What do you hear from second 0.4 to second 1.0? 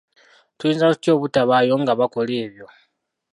Tuyinza